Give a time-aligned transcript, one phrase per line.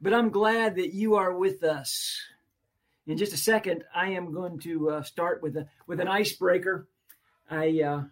[0.00, 2.20] but I'm glad that you are with us.
[3.06, 6.88] In just a second, I am going to uh, start with a with an icebreaker.
[7.50, 8.02] I, uh,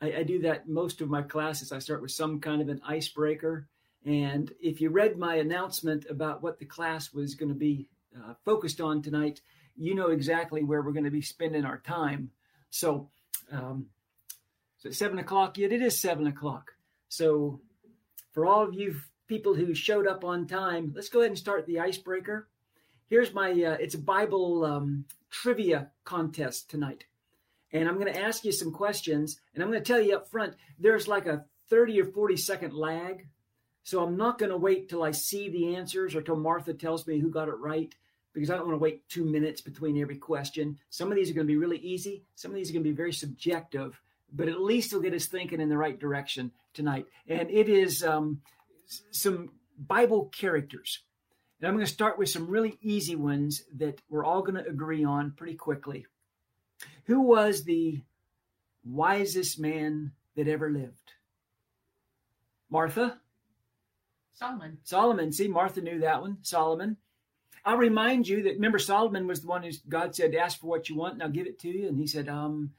[0.00, 1.72] I I do that most of my classes.
[1.72, 3.68] I start with some kind of an icebreaker.
[4.04, 8.32] And if you read my announcement about what the class was going to be uh,
[8.44, 9.42] focused on tonight,
[9.76, 12.30] you know exactly where we're going to be spending our time.
[12.70, 13.10] So,
[13.52, 13.86] um,
[14.78, 15.72] so seven o'clock yet?
[15.72, 16.72] It is seven o'clock.
[17.08, 17.60] So,
[18.32, 18.96] for all of you
[19.30, 22.48] people who showed up on time, let's go ahead and start the icebreaker.
[23.08, 27.04] Here's my, uh, it's a Bible um, trivia contest tonight.
[27.72, 29.38] And I'm going to ask you some questions.
[29.54, 32.74] And I'm going to tell you up front, there's like a 30 or 40 second
[32.74, 33.28] lag.
[33.84, 37.06] So I'm not going to wait till I see the answers or till Martha tells
[37.06, 37.94] me who got it right
[38.32, 40.76] because I don't want to wait two minutes between every question.
[40.90, 42.24] Some of these are going to be really easy.
[42.34, 44.00] Some of these are going to be very subjective,
[44.32, 47.06] but at least it'll get us thinking in the right direction tonight.
[47.28, 48.40] And it is um,
[49.10, 51.00] some Bible characters.
[51.60, 54.68] And I'm going to start with some really easy ones that we're all going to
[54.68, 56.06] agree on pretty quickly.
[57.04, 58.00] Who was the
[58.84, 61.12] wisest man that ever lived?
[62.70, 63.18] Martha?
[64.32, 64.78] Solomon.
[64.84, 65.32] Solomon.
[65.32, 66.38] See, Martha knew that one.
[66.42, 66.96] Solomon.
[67.64, 70.88] I'll remind you that remember Solomon was the one who God said, "Ask for what
[70.88, 72.72] you want, and I'll give it to you." And he said, "Um,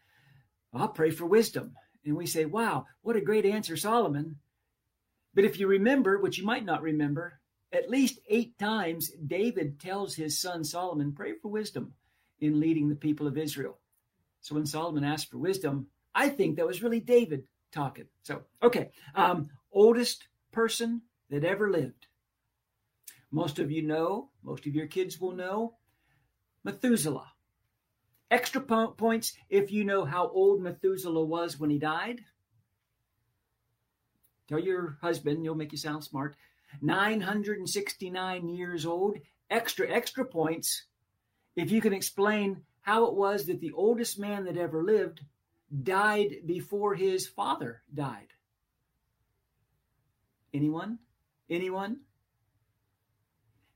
[0.74, 4.40] I'll pray for wisdom." And we say, "Wow, what a great answer, Solomon!"
[5.34, 7.40] But if you remember, which you might not remember,
[7.72, 11.94] at least eight times David tells his son Solomon, "Pray for wisdom
[12.40, 13.80] in leading the people of Israel."
[14.42, 18.08] So when Solomon asked for wisdom, I think that was really David talking.
[18.24, 22.08] So okay, um, oldest person that ever lived.
[23.32, 25.78] Most of you know, most of your kids will know,
[26.64, 27.32] Methuselah.
[28.30, 32.22] Extra po- points if you know how old Methuselah was when he died.
[34.52, 36.36] Tell your husband, you'll make you sound smart.
[36.82, 39.18] 969 years old.
[39.50, 40.84] Extra, extra points
[41.56, 45.22] if you can explain how it was that the oldest man that ever lived
[45.84, 48.28] died before his father died.
[50.54, 51.00] Anyone?
[51.50, 52.02] Anyone?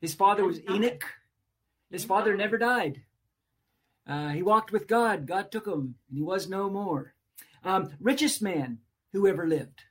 [0.02, 1.06] His father was Enoch.
[1.90, 3.02] His father never died.
[4.06, 5.26] Uh, he walked with God.
[5.26, 7.14] God took him, and he was no more.
[7.64, 8.80] Um, richest man
[9.14, 9.82] who ever lived.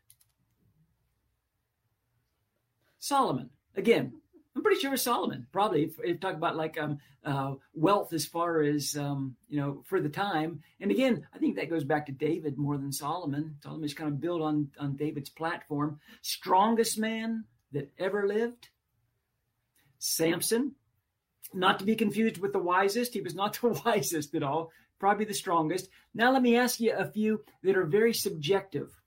[3.05, 3.51] Solomon.
[3.77, 4.15] Again,
[4.57, 5.47] I'm pretty sure it was Solomon.
[5.53, 9.83] Probably if, if talk about like um, uh, wealth as far as um, you know
[9.85, 10.63] for the time.
[10.81, 13.57] And again, I think that goes back to David more than Solomon.
[13.63, 16.01] Solomon is kind of built on on David's platform.
[16.23, 18.71] Strongest man that ever lived.
[19.99, 20.73] Samson,
[21.53, 23.13] not to be confused with the wisest.
[23.13, 25.91] He was not the wisest at all, probably the strongest.
[26.15, 28.99] Now, let me ask you a few that are very subjective,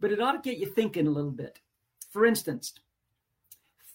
[0.00, 1.60] but it ought to get you thinking a little bit.
[2.10, 2.74] For instance,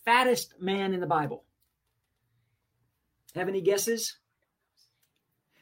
[0.09, 1.43] fattest man in the Bible.
[3.35, 4.17] Have any guesses?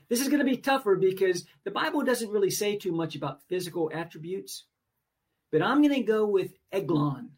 [0.07, 3.43] This is going to be tougher because the Bible doesn't really say too much about
[3.49, 4.63] physical attributes,
[5.51, 7.31] but I'm going to go with Eglon.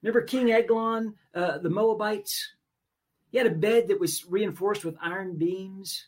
[0.00, 2.50] Remember King Eglon, uh, the Moabites?
[3.32, 6.06] He had a bed that was reinforced with iron beams.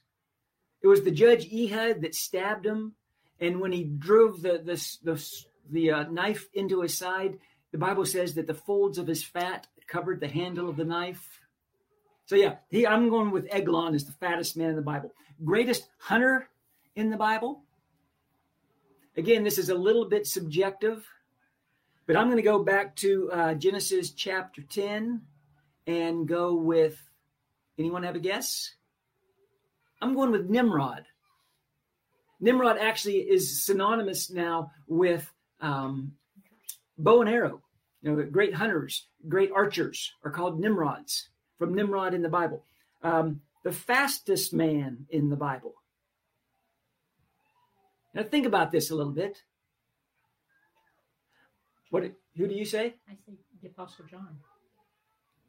[0.81, 2.94] It was the judge Ehud that stabbed him,
[3.41, 5.37] and when he drove the the the,
[5.69, 7.38] the uh, knife into his side,
[7.72, 11.41] the Bible says that the folds of his fat covered the handle of the knife.
[12.26, 15.12] So yeah, he, I'm going with Eglon as the fattest man in the Bible.
[15.44, 16.48] Greatest hunter
[16.97, 17.62] in the Bible.
[19.16, 21.06] Again, this is a little bit subjective,
[22.06, 25.22] but I'm going to go back to uh, Genesis chapter 10
[25.87, 26.98] and go with
[27.78, 28.75] anyone have a guess?
[30.00, 31.04] I'm going with Nimrod.
[32.41, 36.12] Nimrod actually is synonymous now with um,
[36.98, 37.62] bow and arrow.
[38.03, 41.28] You know, great hunters, great archers are called Nimrods
[41.59, 42.65] from Nimrod in the Bible.
[43.03, 45.75] Um, the fastest man in the Bible.
[48.15, 49.43] Now think about this a little bit.
[51.91, 52.05] What?
[52.37, 52.94] Who do you say?
[53.09, 54.38] I say the Apostle John.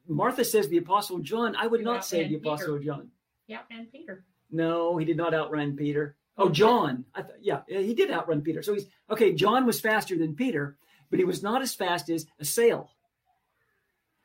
[0.07, 1.55] Martha says the Apostle John.
[1.55, 2.49] I would not say the outran Peter.
[2.49, 3.07] Apostle John.
[3.47, 4.25] Yeah, and Peter.
[4.51, 6.15] No, he did not outrun Peter.
[6.37, 7.05] Oh, John.
[7.15, 8.61] I th- yeah, he did outrun Peter.
[8.61, 9.33] So he's okay.
[9.33, 10.77] John was faster than Peter,
[11.09, 12.89] but he was not as fast as Asahel,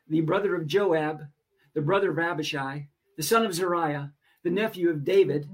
[0.09, 1.21] the brother of Joab,
[1.73, 4.11] the brother of Abishai, the son of Zeruiah,
[4.43, 5.47] the nephew of David.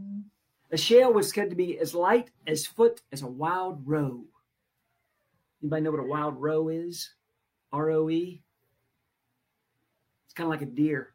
[0.72, 4.24] Asahel was said to be as light as foot as a wild roe.
[5.62, 7.12] Anybody know what a wild roe is?
[7.72, 8.44] R O E.
[10.26, 11.14] It's kind of like a deer.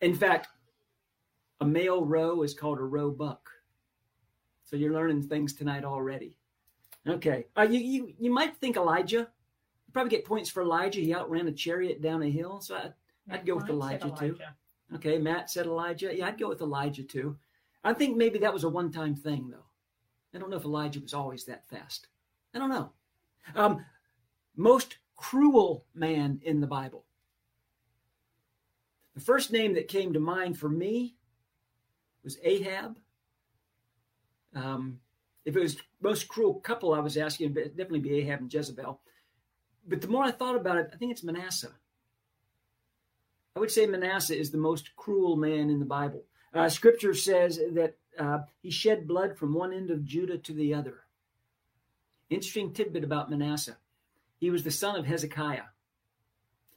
[0.00, 0.48] In fact,
[1.60, 3.48] a male roe is called a roe buck.
[4.64, 6.38] So you're learning things tonight already.
[7.06, 7.46] Okay.
[7.56, 9.28] Uh, you, you, you might think Elijah,
[9.92, 11.00] probably get points for Elijah.
[11.00, 12.60] He outran a chariot down a hill.
[12.60, 12.90] So I,
[13.30, 14.38] I'd go with said Elijah, too.
[14.94, 16.14] okay, Matt said Elijah.
[16.14, 17.36] Yeah, I'd go with Elijah too.
[17.84, 19.66] I think maybe that was a one time thing, though.
[20.34, 22.08] I don't know if Elijah was always that fast.
[22.54, 22.92] I don't know.
[23.54, 23.84] Um,
[24.56, 27.04] most cruel man in the Bible.
[29.14, 31.16] The first name that came to mind for me
[32.24, 32.98] was Ahab.
[34.54, 35.00] Um,
[35.44, 39.00] if it was most cruel couple, I was asking, it'd definitely be Ahab and Jezebel.
[39.86, 41.72] But the more I thought about it, I think it's Manasseh.
[43.56, 46.22] I would say Manasseh is the most cruel man in the Bible.
[46.54, 50.74] Uh, scripture says that uh, he shed blood from one end of Judah to the
[50.74, 51.00] other.
[52.30, 53.76] Interesting tidbit about Manasseh.
[54.38, 55.64] He was the son of Hezekiah.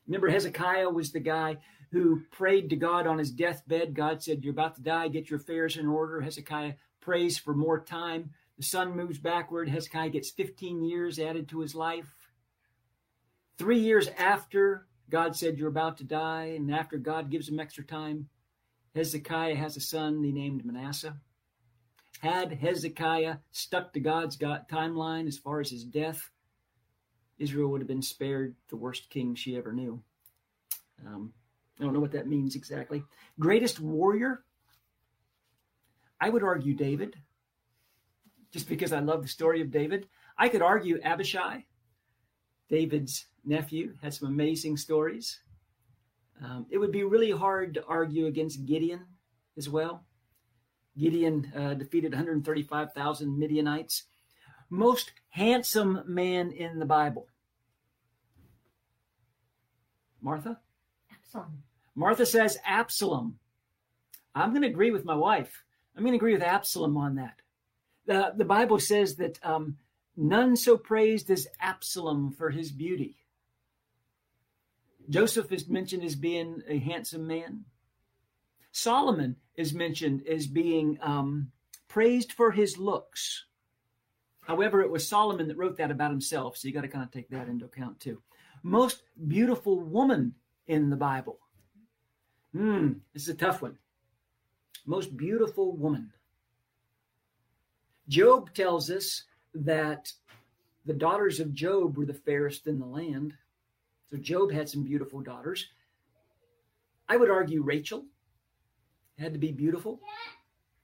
[0.07, 1.57] Remember, Hezekiah was the guy
[1.91, 3.93] who prayed to God on his deathbed.
[3.93, 6.21] God said, You're about to die, get your affairs in order.
[6.21, 8.31] Hezekiah prays for more time.
[8.57, 9.69] The sun moves backward.
[9.69, 12.13] Hezekiah gets 15 years added to his life.
[13.57, 17.83] Three years after God said, You're about to die, and after God gives him extra
[17.83, 18.27] time,
[18.95, 21.17] Hezekiah has a son he named Manasseh.
[22.19, 26.29] Had Hezekiah stuck to God's God timeline as far as his death,
[27.37, 30.01] Israel would have been spared the worst king she ever knew.
[31.05, 31.33] Um,
[31.79, 33.03] I don't know what that means exactly.
[33.39, 34.43] Greatest warrior?
[36.21, 37.17] I would argue David,
[38.51, 40.07] just because I love the story of David.
[40.37, 41.65] I could argue Abishai,
[42.69, 45.39] David's nephew, had some amazing stories.
[46.43, 49.05] Um, it would be really hard to argue against Gideon
[49.57, 50.05] as well.
[50.97, 54.03] Gideon uh, defeated 135,000 Midianites.
[54.69, 57.27] Most handsome man in the Bible.
[60.21, 60.59] Martha?
[61.11, 61.63] Absalom.
[61.95, 63.39] Martha says Absalom.
[64.33, 65.63] I'm going to agree with my wife.
[65.95, 67.35] I'm going to agree with Absalom on that.
[68.05, 69.77] The, the Bible says that um,
[70.17, 73.17] none so praised as Absalom for his beauty.
[75.09, 77.65] Joseph is mentioned as being a handsome man.
[78.71, 81.51] Solomon is mentioned as being um,
[81.87, 83.45] praised for his looks.
[84.41, 87.11] However, it was Solomon that wrote that about himself, so you got to kind of
[87.11, 88.21] take that into account too.
[88.63, 90.35] Most beautiful woman
[90.67, 91.39] in the Bible.
[92.51, 93.77] Hmm, this is a tough one.
[94.85, 96.11] Most beautiful woman.
[98.07, 99.23] Job tells us
[99.53, 100.11] that
[100.85, 103.33] the daughters of Job were the fairest in the land.
[104.09, 105.67] So Job had some beautiful daughters.
[107.07, 108.05] I would argue Rachel
[109.17, 109.99] had to be beautiful.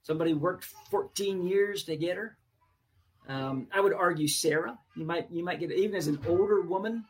[0.04, 2.38] Somebody worked 14 years to get her.
[3.28, 4.78] Um, I would argue Sarah.
[4.96, 7.06] You might you might get even as an older woman.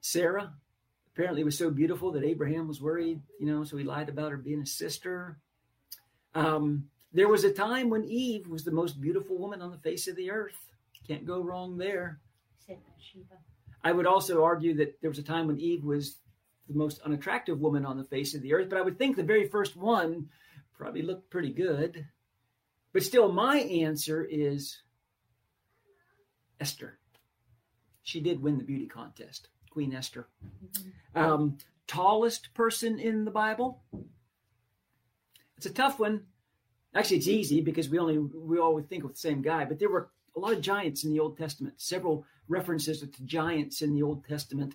[0.00, 0.52] Sarah
[1.12, 3.20] apparently was so beautiful that Abraham was worried.
[3.40, 5.38] You know, so he lied about her being a sister.
[6.34, 10.08] Um, there was a time when Eve was the most beautiful woman on the face
[10.08, 10.58] of the earth.
[11.06, 12.20] Can't go wrong there.
[12.66, 13.36] Said Bathsheba.
[13.86, 16.16] I would also argue that there was a time when Eve was
[16.68, 19.22] the most unattractive woman on the face of the earth, but I would think the
[19.22, 20.28] very first one
[20.76, 22.04] probably looked pretty good.
[22.92, 24.82] But still, my answer is
[26.58, 26.98] Esther.
[28.02, 30.26] She did win the beauty contest, Queen Esther.
[31.14, 33.84] Um, tallest person in the Bible?
[35.58, 36.22] It's a tough one.
[36.92, 39.90] Actually, it's easy because we only we always think of the same guy, but there
[39.90, 41.74] were a lot of giants in the Old Testament.
[41.76, 44.74] Several references to giants in the Old Testament,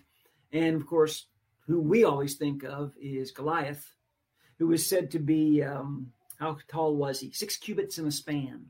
[0.52, 1.26] and of course,
[1.66, 3.94] who we always think of is Goliath,
[4.58, 7.32] who was said to be um, how tall was he?
[7.32, 8.66] Six cubits in a span,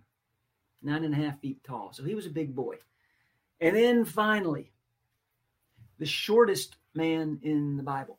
[0.82, 1.92] nine and a half feet tall.
[1.92, 2.76] So he was a big boy.
[3.60, 4.72] And then finally,
[5.98, 8.18] the shortest man in the Bible.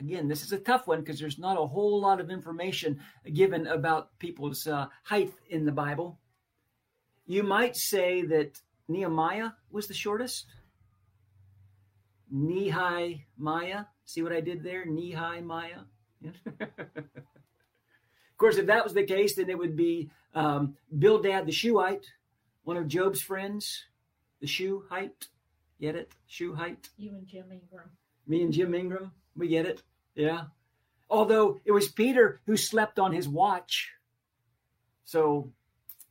[0.00, 3.00] Again, this is a tough one because there's not a whole lot of information
[3.32, 6.18] given about people's uh, height in the Bible.
[7.26, 8.58] You might say that
[8.90, 10.46] Nehemiah was the shortest.
[12.34, 13.84] Nehi Maya.
[14.04, 14.84] See what I did there?
[14.84, 15.82] Nehi Maya.
[16.24, 16.66] of
[18.36, 22.06] course, if that was the case, then it would be um, Bildad the Shuhite,
[22.64, 23.84] one of Job's friends,
[24.40, 25.28] the Shuhite.
[25.80, 26.12] Get it?
[26.26, 26.90] Shuhite.
[26.98, 27.90] You and Jim Ingram.
[28.26, 29.12] Me and Jim Ingram.
[29.36, 29.82] We get it.
[30.14, 30.44] Yeah.
[31.08, 33.92] Although it was Peter who slept on his watch.
[35.04, 35.52] So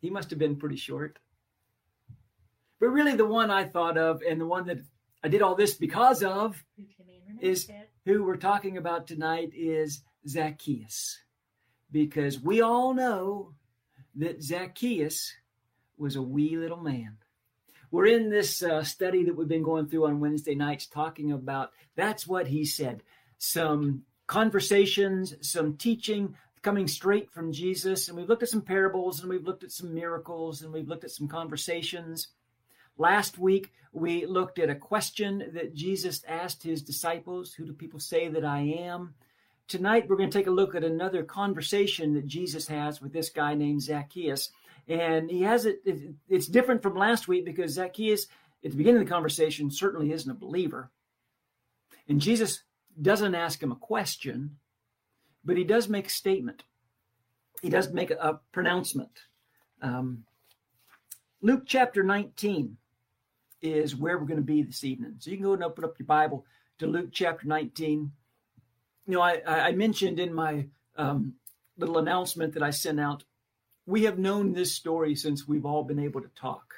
[0.02, 1.20] he must have been pretty short.
[2.80, 4.80] But really, the one I thought of and the one that
[5.24, 7.70] I did all this because of Who Jim Ingram Is-
[8.06, 11.20] who we're talking about tonight is Zacchaeus.
[11.92, 13.54] Because we all know
[14.16, 15.34] that Zacchaeus
[15.98, 17.18] was a wee little man.
[17.92, 21.72] We're in this uh, study that we've been going through on Wednesday nights talking about
[21.96, 23.04] that's what he said.
[23.40, 28.08] Some conversations, some teaching coming straight from Jesus.
[28.08, 31.04] And we've looked at some parables and we've looked at some miracles and we've looked
[31.04, 32.28] at some conversations.
[33.00, 38.00] Last week, we looked at a question that Jesus asked his disciples Who do people
[38.00, 39.16] say that I am?
[39.70, 43.30] Tonight, we're going to take a look at another conversation that Jesus has with this
[43.30, 44.50] guy named Zacchaeus.
[44.88, 45.82] And he has it,
[46.28, 48.28] it's different from last week because Zacchaeus,
[48.66, 50.92] at the beginning of the conversation, certainly isn't a believer.
[52.10, 52.64] And Jesus
[53.02, 54.58] doesn't ask him a question,
[55.46, 56.64] but he does make a statement.
[57.62, 59.22] He does make a, pronouncement.
[59.82, 60.26] Um,
[61.42, 62.76] Luke chapter 19
[63.62, 65.16] is where we're going to be this evening.
[65.20, 66.46] So you can go and open up your Bible
[66.80, 68.12] to Luke chapter 19.
[69.06, 71.34] You know, I, I mentioned in my um,
[71.78, 73.24] little announcement that I sent out,
[73.86, 76.76] we have known this story since we've all been able to talk.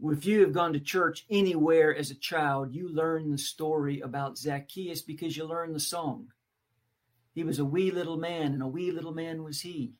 [0.00, 4.38] If you have gone to church anywhere as a child, you learn the story about
[4.38, 6.28] Zacchaeus because you learn the song.
[7.34, 9.94] He was a wee little man, and a wee little man was he.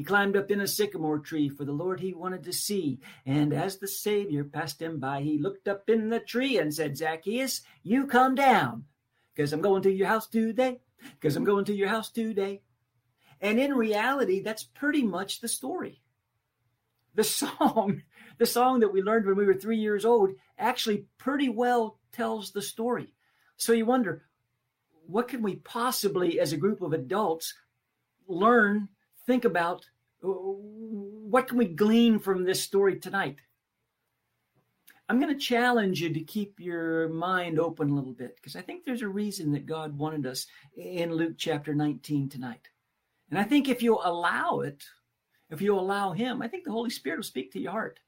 [0.00, 3.00] He climbed up in a sycamore tree for the Lord he wanted to see.
[3.26, 6.96] And as the Savior passed him by, he looked up in the tree and said,
[6.96, 8.86] Zacchaeus, you come down,
[9.34, 10.80] because I'm going to your house today,
[11.20, 12.62] because I'm going to your house today.
[13.42, 16.00] And in reality, that's pretty much the story.
[17.14, 18.00] The song,
[18.38, 22.52] the song that we learned when we were three years old, actually pretty well tells
[22.52, 23.12] the story.
[23.58, 24.22] So you wonder,
[25.06, 27.52] what can we possibly, as a group of adults,
[28.26, 28.88] learn
[29.30, 29.86] think about
[30.24, 33.36] uh, what can we glean from this story tonight?
[35.08, 38.60] I'm going to challenge you to keep your mind open a little bit because I
[38.60, 40.46] think there's a reason that God wanted us
[40.76, 42.68] in Luke chapter 19 tonight.
[43.30, 44.82] And I think if you allow it,
[45.48, 48.00] if you allow Him, I think the Holy Spirit will speak to your heart.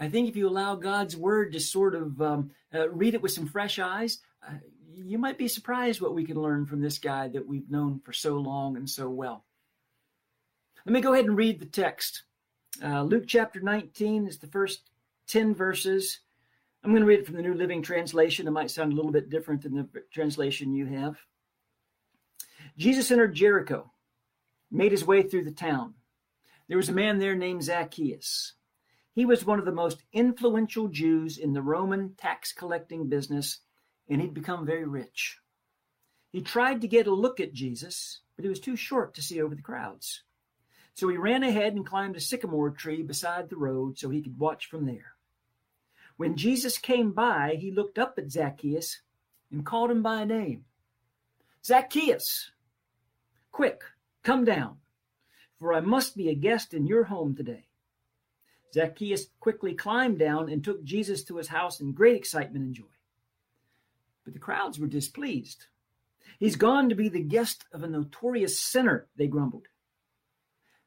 [0.00, 3.30] I think if you allow God's word to sort of um, uh, read it with
[3.30, 4.54] some fresh eyes, uh,
[4.92, 8.12] you might be surprised what we can learn from this guy that we've known for
[8.12, 9.44] so long and so well.
[10.84, 12.24] Let me go ahead and read the text.
[12.82, 14.90] Uh, Luke chapter 19 is the first
[15.28, 16.18] 10 verses.
[16.82, 18.48] I'm going to read it from the New Living Translation.
[18.48, 21.16] It might sound a little bit different than the translation you have.
[22.76, 23.92] Jesus entered Jericho,
[24.72, 25.94] made his way through the town.
[26.66, 28.54] There was a man there named Zacchaeus.
[29.14, 33.60] He was one of the most influential Jews in the Roman tax collecting business,
[34.08, 35.38] and he'd become very rich.
[36.32, 39.40] He tried to get a look at Jesus, but he was too short to see
[39.40, 40.22] over the crowds.
[40.94, 44.38] So he ran ahead and climbed a sycamore tree beside the road so he could
[44.38, 45.14] watch from there.
[46.16, 49.00] When Jesus came by, he looked up at Zacchaeus
[49.50, 50.64] and called him by name.
[51.64, 52.50] Zacchaeus,
[53.50, 53.82] quick,
[54.22, 54.78] come down,
[55.58, 57.66] for I must be a guest in your home today.
[58.74, 62.84] Zacchaeus quickly climbed down and took Jesus to his house in great excitement and joy.
[64.24, 65.66] But the crowds were displeased.
[66.38, 69.68] He's gone to be the guest of a notorious sinner, they grumbled.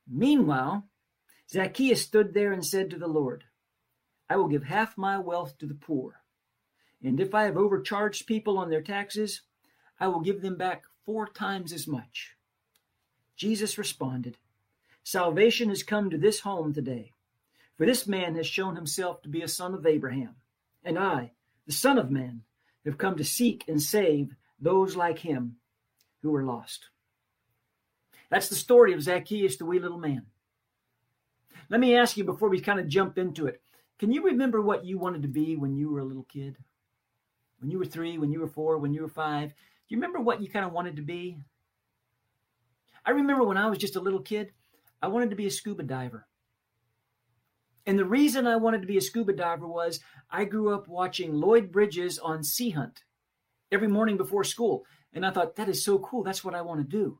[0.07, 0.87] Meanwhile,
[1.49, 3.43] Zacchaeus stood there and said to the Lord,
[4.29, 6.21] I will give half my wealth to the poor.
[7.03, 9.41] And if I have overcharged people on their taxes,
[9.99, 12.35] I will give them back four times as much.
[13.35, 14.37] Jesus responded,
[15.03, 17.11] Salvation has come to this home today,
[17.77, 20.35] for this man has shown himself to be a son of Abraham.
[20.83, 21.31] And I,
[21.67, 22.41] the Son of Man,
[22.85, 25.57] have come to seek and save those like him
[26.21, 26.89] who are lost.
[28.35, 30.23] That's the story of Zacchaeus, the wee little man.
[31.69, 33.61] Let me ask you before we kind of jump into it
[33.97, 36.57] can you remember what you wanted to be when you were a little kid?
[37.59, 39.51] When you were three, when you were four, when you were five?
[39.51, 39.55] Do
[39.87, 41.37] you remember what you kind of wanted to be?
[43.05, 44.51] I remember when I was just a little kid,
[45.01, 46.27] I wanted to be a scuba diver.
[47.85, 51.35] And the reason I wanted to be a scuba diver was I grew up watching
[51.35, 53.05] Lloyd Bridges on Sea Hunt
[53.71, 54.83] every morning before school.
[55.13, 56.21] And I thought, that is so cool.
[56.21, 57.19] That's what I want to do.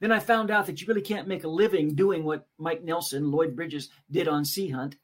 [0.00, 3.30] Then I found out that you really can't make a living doing what Mike Nelson,
[3.30, 4.96] Lloyd Bridges did on Sea Hunt.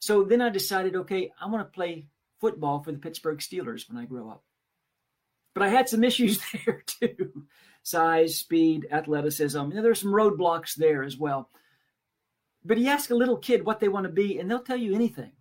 [0.00, 2.06] So then I decided, okay, I want to play
[2.40, 4.42] football for the Pittsburgh Steelers when I grow up.
[5.54, 7.46] But I had some issues there too
[7.84, 9.58] size, speed, athleticism.
[9.58, 11.50] You know, there's some roadblocks there as well.
[12.64, 14.94] But you ask a little kid what they want to be, and they'll tell you
[14.94, 15.32] anything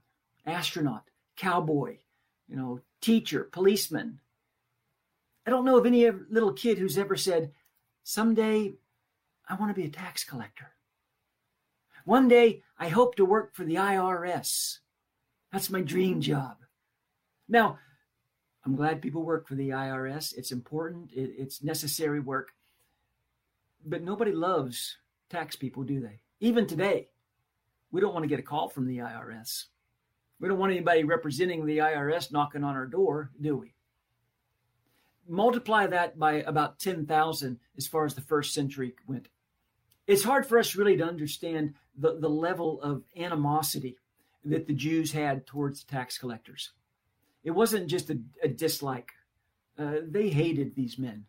[0.46, 1.04] astronaut,
[1.38, 2.00] cowboy,
[2.50, 4.20] you know, teacher, policeman.
[5.48, 7.54] I don't know of any little kid who's ever said,
[8.04, 8.74] someday
[9.50, 10.72] I want to be a tax collector.
[12.06, 14.80] One day, I hope to work for the IRS.
[15.52, 16.58] That's my dream job.
[17.48, 17.78] Now,
[18.66, 20.34] I'm glad people work for the IRS.
[20.38, 22.52] It's important, it's necessary work.
[23.86, 24.98] But nobody loves
[25.30, 26.22] tax people, do they?
[26.40, 27.10] Even today,
[27.92, 29.66] we don't want to get a call from the IRS.
[30.40, 33.76] We don't want anybody representing the IRS knocking on our door, do we?
[35.28, 39.30] Multiply that by about 10,000 as far as the first century went
[40.08, 43.98] it's hard for us really to understand the, the level of animosity
[44.46, 46.72] that the Jews had towards the tax collectors.
[47.44, 49.12] It wasn't just a, a dislike,
[49.78, 51.26] uh, they hated these men.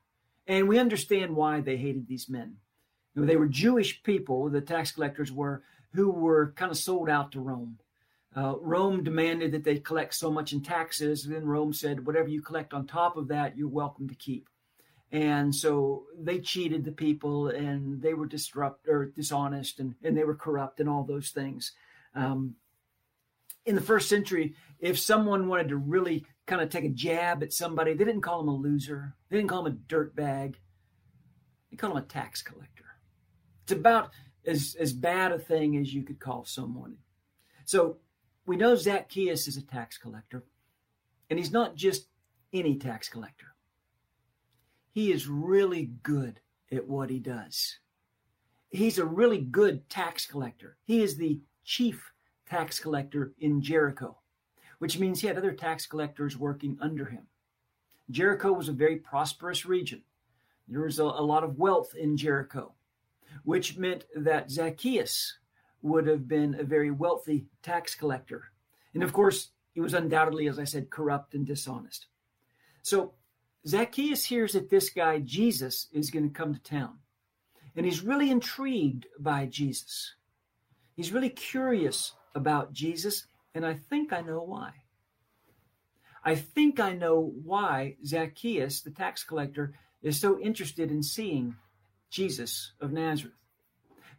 [0.47, 2.57] And we understand why they hated these men.
[3.15, 7.09] You know, they were Jewish people, the tax collectors were, who were kind of sold
[7.09, 7.79] out to Rome.
[8.37, 11.25] Uh, Rome demanded that they collect so much in taxes.
[11.25, 14.49] Then Rome said, whatever you collect on top of that, you're welcome to keep.
[15.13, 20.25] And so they cheated the people and they were disrupt or dishonest and, and they
[20.25, 21.73] were corrupt and all those things.
[22.17, 22.57] Um,
[23.65, 27.53] in the first century, if someone wanted to really kind of take a jab at
[27.53, 29.15] somebody, they didn't call him a loser.
[29.29, 30.57] They didn't call him a dirtbag.
[31.71, 32.85] They called him a tax collector.
[33.63, 34.11] It's about
[34.45, 36.97] as, as bad a thing as you could call someone.
[37.65, 37.99] So
[38.47, 40.45] we know Zacchaeus is a tax collector,
[41.31, 42.09] and he's not just
[42.53, 43.55] any tax collector.
[44.93, 47.79] He is really good at what he does.
[48.71, 50.77] He's a really good tax collector.
[50.85, 52.13] He is the chief
[52.49, 54.19] tax collector in Jericho,
[54.79, 57.27] which means he had other tax collectors working under him.
[58.11, 60.03] Jericho was a very prosperous region.
[60.69, 62.75] There was a, a lot of wealth in Jericho,
[63.45, 65.39] which meant that Zacchaeus
[65.85, 68.45] would have been a very wealthy tax collector.
[68.95, 72.07] And of course, he was undoubtedly, as I said, corrupt and dishonest.
[72.83, 73.13] So
[73.67, 76.99] Zacchaeus hears that this guy, Jesus, is going to come to town.
[77.77, 80.15] And he's really intrigued by Jesus.
[80.97, 84.71] He's really curious about Jesus, and I think I know why.
[86.25, 91.57] I think I know why Zacchaeus, the tax collector, is so interested in seeing
[92.09, 93.35] Jesus of Nazareth.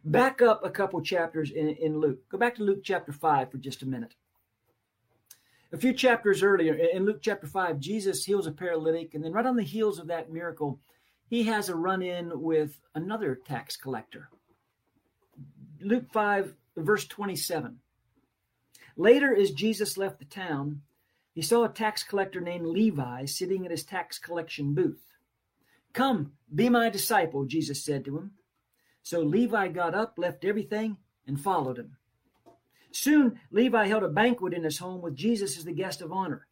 [0.06, 2.28] Back up a couple chapters in, in Luke.
[2.28, 4.14] Go back to Luke chapter 5 for just a minute.
[5.72, 9.44] A few chapters earlier, in Luke chapter 5, Jesus heals a paralytic, and then right
[9.44, 10.78] on the heels of that miracle,
[11.28, 14.28] he has a run in with another tax collector.
[15.80, 17.80] Luke 5, verse 27.
[18.96, 20.82] Later, as Jesus left the town,
[21.32, 25.04] he saw a tax collector named Levi sitting at his tax collection booth.
[25.92, 28.35] Come, be my disciple, Jesus said to him.
[29.06, 30.96] So Levi got up, left everything,
[31.28, 31.96] and followed him.
[32.90, 36.48] Soon Levi held a banquet in his home with Jesus as the guest of honor.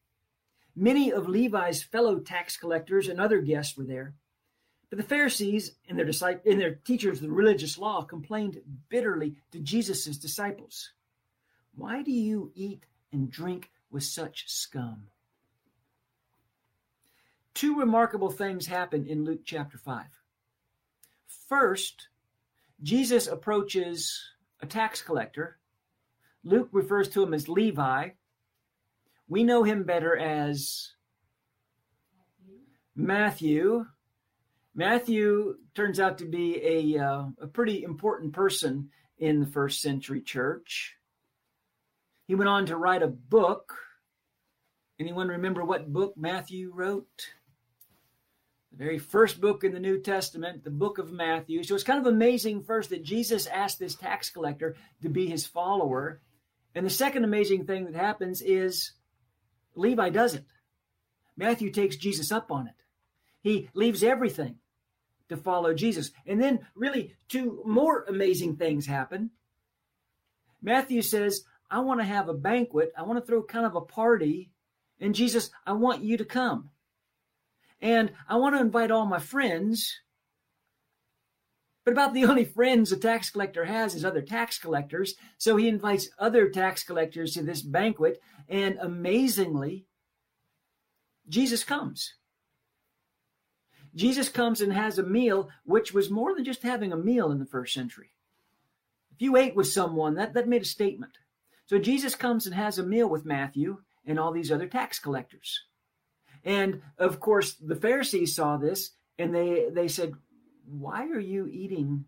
[0.77, 4.15] Many of Levi's fellow tax collectors and other guests were there.
[4.89, 9.35] But the Pharisees and their, disciples, and their teachers of the religious law complained bitterly
[9.51, 10.93] to Jesus' disciples.
[11.75, 15.09] Why do you eat and drink with such scum?
[17.53, 20.05] Two remarkable things happen in Luke chapter 5.
[21.49, 22.07] First,
[22.83, 24.23] Jesus approaches
[24.61, 25.59] a tax collector.
[26.43, 28.11] Luke refers to him as Levi.
[29.29, 30.93] We know him better as
[32.95, 33.87] Matthew.
[34.75, 40.21] Matthew turns out to be a, uh, a pretty important person in the first century
[40.21, 40.97] church.
[42.27, 43.75] He went on to write a book.
[44.99, 47.33] Anyone remember what book Matthew wrote?
[48.77, 51.63] The very first book in the New Testament, the book of Matthew.
[51.63, 55.47] So it's kind of amazing, first, that Jesus asked this tax collector to be his
[55.47, 56.21] follower.
[56.75, 58.93] And the second amazing thing that happens is
[59.77, 60.45] Levi does it.
[61.37, 62.75] Matthew takes Jesus up on it.
[63.43, 64.57] He leaves everything
[65.29, 66.11] to follow Jesus.
[66.27, 69.31] And then, really, two more amazing things happen.
[70.63, 72.93] Matthew says, I want to have a banquet.
[72.99, 74.51] I want to throw kind of a party.
[75.01, 76.71] And Jesus, I want you to come.
[77.81, 80.01] And I want to invite all my friends.
[81.85, 85.15] But about the only friends a tax collector has is other tax collectors.
[85.39, 88.21] So he invites other tax collectors to this banquet.
[88.49, 89.87] And amazingly,
[91.29, 92.15] Jesus comes.
[93.95, 97.39] Jesus comes and has a meal, which was more than just having a meal in
[97.39, 98.11] the first century.
[99.15, 101.13] If you ate with someone, that, that made a statement.
[101.67, 105.65] So Jesus comes and has a meal with Matthew and all these other tax collectors.
[106.45, 110.15] And of course, the Pharisees saw this and they, they said,
[110.67, 112.05] Why are you eating?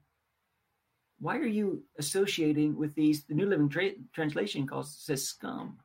[1.19, 3.25] Why are you associating with these?
[3.25, 5.79] The New Living Tra- Translation calls says scum.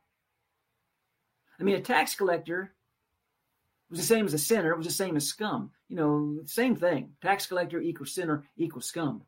[1.59, 2.73] I mean, a tax collector
[3.89, 5.71] was the same as a sinner, it was the same as scum.
[5.87, 7.11] You know, same thing.
[7.21, 9.23] Tax collector equals sinner equals scum.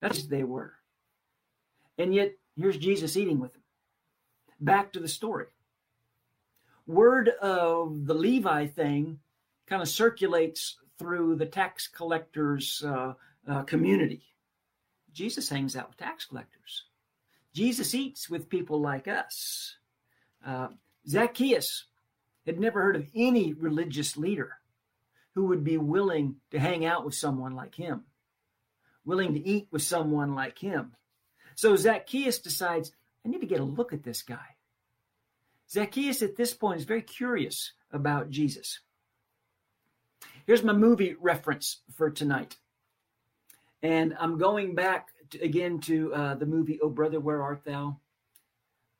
[0.00, 0.72] That's they were.
[1.98, 3.62] And yet, here's Jesus eating with them.
[4.60, 5.46] Back to the story
[6.86, 9.18] word of the Levi thing
[9.66, 13.14] kind of circulates through the tax collectors uh,
[13.48, 14.22] uh, community.
[15.12, 16.84] Jesus hangs out with tax collectors.
[17.54, 19.76] Jesus eats with people like us.
[20.44, 20.68] Uh,
[21.08, 21.84] Zacchaeus
[22.46, 24.52] had never heard of any religious leader
[25.34, 28.04] who would be willing to hang out with someone like him,
[29.04, 30.92] willing to eat with someone like him.
[31.54, 32.92] So Zacchaeus decides,
[33.24, 34.56] I need to get a look at this guy.
[35.72, 38.80] Zacchaeus at this point is very curious about Jesus.
[40.46, 42.56] Here's my movie reference for tonight.
[43.82, 47.96] And I'm going back to, again to uh, the movie Oh Brother, Where Art Thou?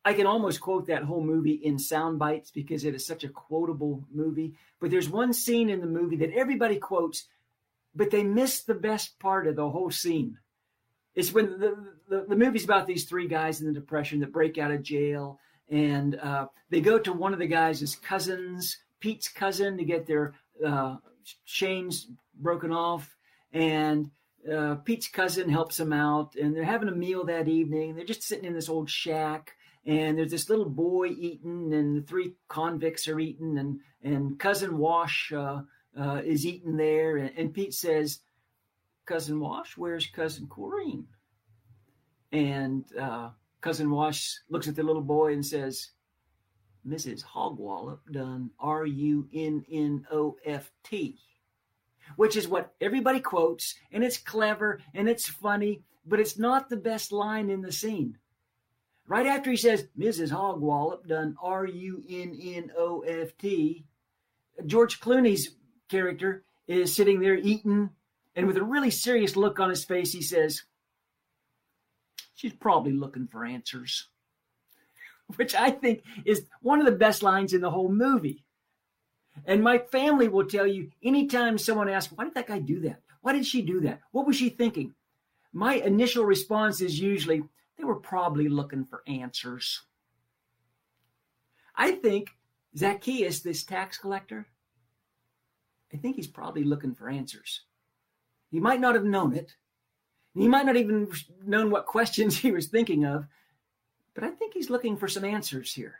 [0.05, 3.29] I can almost quote that whole movie in sound bites because it is such a
[3.29, 4.55] quotable movie.
[4.81, 7.25] But there's one scene in the movie that everybody quotes,
[7.95, 10.39] but they miss the best part of the whole scene.
[11.15, 11.77] It's when the,
[12.09, 15.39] the, the movie's about these three guys in the Depression that break out of jail
[15.69, 20.35] and uh, they go to one of the guys' cousins, Pete's cousin, to get their
[20.65, 20.97] uh,
[21.45, 23.17] chains broken off.
[23.53, 24.11] And
[24.51, 27.95] uh, Pete's cousin helps them out, and they're having a meal that evening.
[27.95, 29.53] They're just sitting in this old shack,
[29.87, 34.79] and there's this little boy eating, and the three convicts are eating, and and cousin
[34.79, 35.63] Wash uh,
[35.99, 38.19] uh, is eating there, and, and, Pete says,
[39.07, 41.05] "Cousin Wash, where's cousin Corrine?"
[42.33, 43.31] And uh,
[43.63, 45.93] cousin Wash looks at the little boy and says,
[46.87, 47.23] "Mrs.
[47.25, 51.19] Hogwallop done R U N N O F T."
[52.17, 56.77] Which is what everybody quotes, and it's clever and it's funny, but it's not the
[56.77, 58.19] best line in the scene.
[59.07, 60.31] Right after he says, Mrs.
[60.31, 63.85] Hogwallop done R U N N O F T,
[64.67, 65.57] George Clooney's
[65.89, 67.91] character is sitting there eating,
[68.35, 70.63] and with a really serious look on his face, he says,
[72.43, 74.09] She's probably looking for answers.
[75.37, 78.43] Which I think is one of the best lines in the whole movie.
[79.45, 83.01] And my family will tell you anytime someone asks, Why did that guy do that?
[83.21, 84.01] Why did she do that?
[84.11, 84.93] What was she thinking?
[85.53, 87.45] My initial response is usually,
[87.79, 89.83] they were probably looking for answers.
[91.77, 92.31] I think
[92.77, 94.49] Zacchaeus, this tax collector,
[95.95, 97.61] I think he's probably looking for answers.
[98.51, 99.55] He might not have known it.
[100.35, 101.11] He might not even
[101.45, 103.27] known what questions he was thinking of,
[104.15, 105.97] but I think he's looking for some answers here.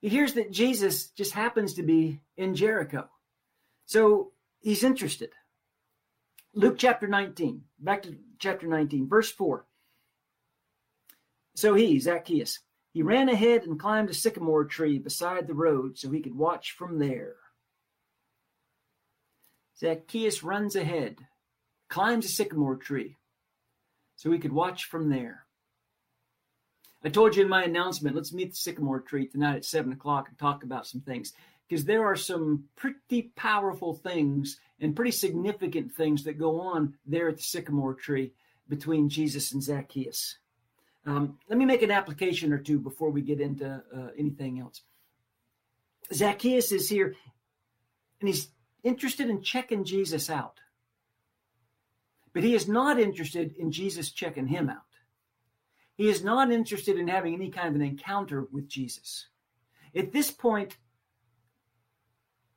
[0.00, 3.08] He hears that Jesus just happens to be in Jericho.
[3.86, 5.30] So he's interested.
[6.52, 9.64] Luke chapter 19, back to chapter 19, verse 4.
[11.54, 12.60] So he, Zacchaeus,
[12.92, 16.72] he ran ahead and climbed a sycamore tree beside the road so he could watch
[16.72, 17.34] from there.
[19.78, 21.16] Zacchaeus runs ahead,
[21.88, 23.16] climbs a sycamore tree
[24.16, 25.44] so he could watch from there.
[27.04, 30.28] I told you in my announcement, let's meet the sycamore tree tonight at 7 o'clock
[30.28, 31.34] and talk about some things
[31.68, 37.28] because there are some pretty powerful things and pretty significant things that go on there
[37.28, 38.32] at the sycamore tree
[38.68, 40.38] between Jesus and Zacchaeus.
[41.06, 44.82] Um, let me make an application or two before we get into uh, anything else.
[46.12, 47.14] Zacchaeus is here
[48.20, 48.48] and he's
[48.82, 50.60] interested in checking Jesus out.
[52.34, 54.82] But he is not interested in Jesus checking him out.
[55.96, 59.28] He is not interested in having any kind of an encounter with Jesus.
[59.96, 60.76] At this point,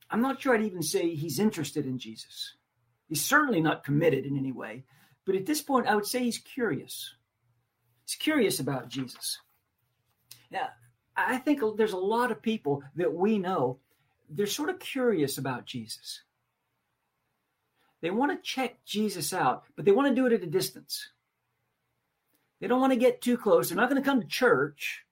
[0.10, 2.56] I'm not sure I'd even say he's interested in Jesus.
[3.08, 4.84] He's certainly not committed in any way.
[5.26, 7.14] But at this point, I would say he's curious.
[8.06, 9.40] He's curious about Jesus.
[10.50, 10.70] Now,
[11.16, 13.80] I think there's a lot of people that we know,
[14.30, 16.22] they're sort of curious about Jesus.
[18.02, 21.10] They want to check Jesus out, but they want to do it at a distance.
[22.60, 23.70] They don't want to get too close.
[23.70, 25.04] They're not going to come to church.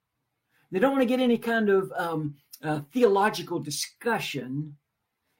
[0.70, 4.76] They don't want to get any kind of um, uh, theological discussion.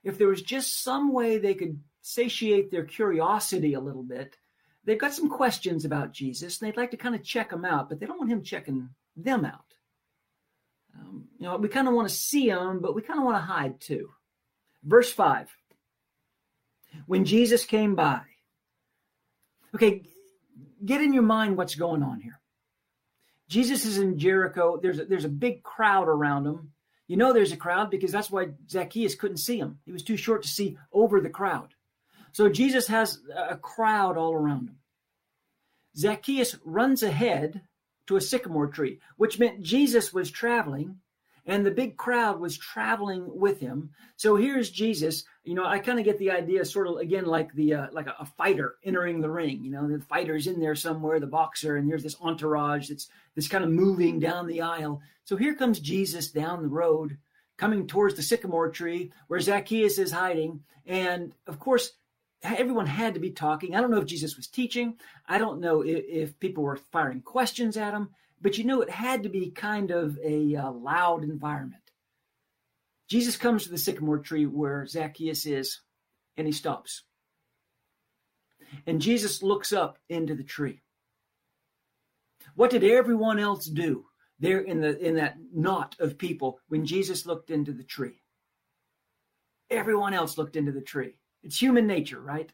[0.04, 4.36] If there was just some way they could satiate their curiosity a little bit,
[4.84, 7.88] they've got some questions about Jesus and they'd like to kind of check him out,
[7.88, 9.64] but they don't want him checking them out.
[10.98, 13.36] Um, you know, we kind of want to see him, but we kind of want
[13.36, 14.10] to hide too.
[14.84, 15.50] Verse 5
[17.06, 18.22] When Jesus came by,
[19.74, 20.02] okay,
[20.84, 22.40] get in your mind what's going on here.
[23.48, 24.78] Jesus is in Jericho.
[24.80, 26.72] There's a, there's a big crowd around him.
[27.06, 29.78] You know there's a crowd because that's why Zacchaeus couldn't see him.
[29.84, 31.74] He was too short to see over the crowd.
[32.32, 34.78] So Jesus has a crowd all around him.
[35.96, 37.62] Zacchaeus runs ahead
[38.08, 40.98] to a sycamore tree, which meant Jesus was traveling
[41.46, 43.90] and the big crowd was traveling with him.
[44.16, 45.24] So here's Jesus.
[45.46, 48.06] You know, I kind of get the idea, sort of again, like the uh, like
[48.06, 49.62] a, a, fighter entering the ring.
[49.62, 53.48] You know, the fighter's in there somewhere, the boxer, and there's this entourage that's that's
[53.48, 55.00] kind of moving down the aisle.
[55.24, 57.18] So here comes Jesus down the road,
[57.56, 61.92] coming towards the sycamore tree where Zacchaeus is hiding, and of course.
[62.42, 63.74] Everyone had to be talking.
[63.74, 64.98] I don't know if Jesus was teaching.
[65.26, 68.90] I don't know if, if people were firing questions at him but you know, it
[68.90, 71.82] had to be kind of a uh, loud environment.
[73.08, 75.80] Jesus comes to the sycamore tree where Zacchaeus is,
[76.36, 77.02] and he stops.
[78.86, 80.82] And Jesus looks up into the tree.
[82.54, 84.06] What did everyone else do
[84.38, 88.22] there in the in that knot of people when Jesus looked into the tree?
[89.70, 91.16] Everyone else looked into the tree.
[91.42, 92.50] It's human nature, right?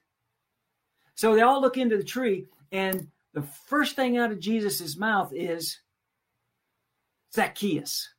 [1.15, 5.33] So they all look into the tree, and the first thing out of Jesus' mouth
[5.35, 5.79] is
[7.35, 8.12] Zacchaeus.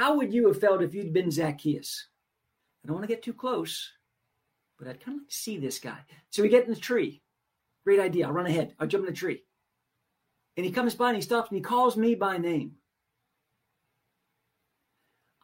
[0.00, 2.06] How would you have felt if you'd been Zacchaeus?
[2.82, 3.92] I don't want to get too close,
[4.78, 5.98] but I'd kind of like to see this guy.
[6.30, 7.20] So we get in the tree.
[7.84, 8.26] Great idea.
[8.26, 8.74] I'll run ahead.
[8.78, 9.42] I'll jump in the tree.
[10.56, 12.76] And he comes by and he stops and he calls me by name.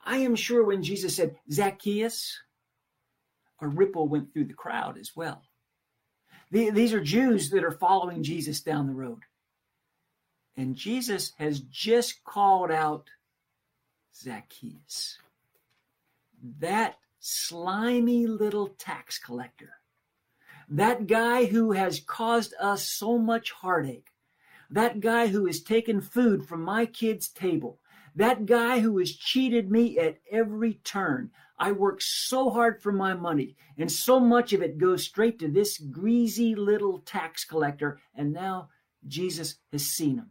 [0.03, 2.40] I am sure when Jesus said, Zacchaeus,
[3.61, 5.42] a ripple went through the crowd as well.
[6.51, 9.21] These are Jews that are following Jesus down the road.
[10.57, 13.11] And Jesus has just called out
[14.22, 15.18] Zacchaeus.
[16.59, 19.70] That slimy little tax collector.
[20.68, 24.11] That guy who has caused us so much heartache.
[24.70, 27.79] That guy who has taken food from my kid's table.
[28.16, 31.31] That guy who has cheated me at every turn.
[31.59, 35.48] I work so hard for my money, and so much of it goes straight to
[35.48, 37.98] this greasy little tax collector.
[38.14, 38.68] And now
[39.07, 40.31] Jesus has seen him.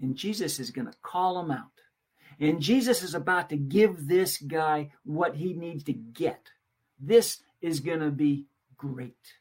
[0.00, 1.79] And Jesus is going to call him out.
[2.40, 6.50] And Jesus is about to give this guy what he needs to get.
[6.98, 9.34] This is going to be great.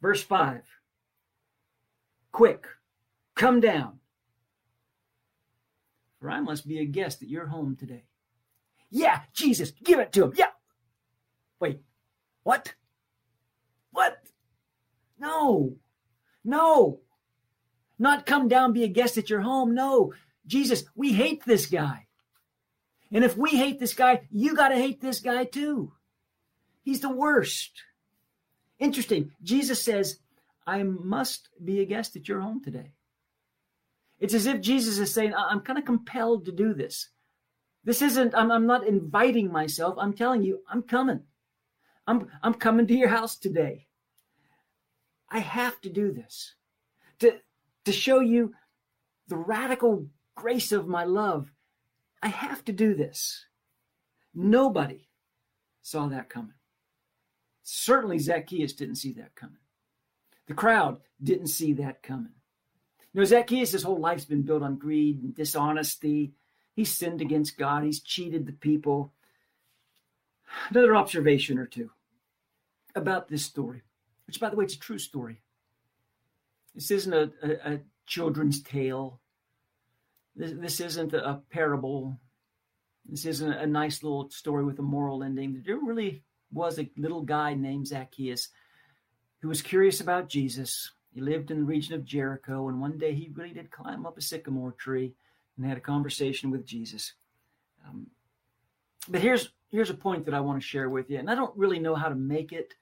[0.00, 0.62] Verse 5
[2.32, 2.66] Quick,
[3.34, 3.98] come down,
[6.20, 8.04] for I must be a guest at your home today.
[8.90, 10.32] Yeah, Jesus, give it to him.
[10.36, 10.50] Yeah.
[11.60, 11.80] Wait,
[12.44, 12.74] what?
[13.90, 14.18] What?
[15.18, 15.76] No,
[16.44, 17.00] no.
[17.98, 19.74] Not come down, be a guest at your home.
[19.74, 20.12] No,
[20.46, 22.06] Jesus, we hate this guy.
[23.12, 25.92] And if we hate this guy, you got to hate this guy too.
[26.82, 27.72] He's the worst.
[28.78, 29.32] Interesting.
[29.42, 30.18] Jesus says,
[30.66, 32.92] I must be a guest at your home today.
[34.18, 37.10] It's as if Jesus is saying, I'm kind of compelled to do this.
[37.84, 39.96] This isn't, I'm, I'm not inviting myself.
[39.98, 41.22] I'm telling you, I'm coming.
[42.06, 43.86] I'm, I'm coming to your house today.
[45.30, 46.54] I have to do this
[47.20, 47.38] to,
[47.84, 48.54] to show you
[49.28, 51.52] the radical grace of my love.
[52.22, 53.46] I have to do this.
[54.34, 55.08] Nobody
[55.82, 56.54] saw that coming.
[57.62, 59.58] Certainly Zacchaeus didn't see that coming.
[60.46, 62.32] The crowd didn't see that coming.
[63.16, 66.34] Know, Zacchaeus, his whole life's been built on greed and dishonesty.
[66.74, 67.82] He's sinned against God.
[67.82, 69.14] He's cheated the people.
[70.68, 71.90] Another observation or two
[72.94, 73.80] about this story,
[74.26, 75.40] which, by the way, it's a true story.
[76.74, 79.18] This isn't a, a, a children's tale.
[80.36, 82.20] This, this isn't a parable.
[83.08, 85.62] This isn't a nice little story with a moral ending.
[85.64, 86.22] There really
[86.52, 88.48] was a little guy named Zacchaeus
[89.40, 90.92] who was curious about Jesus.
[91.14, 94.18] He lived in the region of Jericho, and one day he really did climb up
[94.18, 95.14] a sycamore tree
[95.56, 97.14] and had a conversation with Jesus.
[97.86, 98.08] Um,
[99.08, 101.56] but here's here's a point that I want to share with you, and I don't
[101.56, 102.74] really know how to make it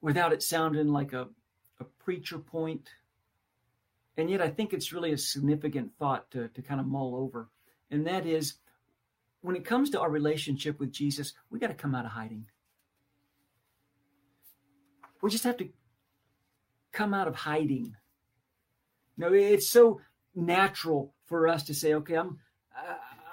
[0.00, 1.28] without it sounding like a,
[1.80, 2.88] a preacher point
[4.18, 7.48] and yet, I think it's really a significant thought to, to kind of mull over.
[7.92, 8.54] And that is
[9.42, 12.46] when it comes to our relationship with Jesus, we got to come out of hiding.
[15.22, 15.68] We just have to
[16.90, 17.94] come out of hiding.
[19.16, 20.00] You know, it's so
[20.34, 22.40] natural for us to say, okay, I'm,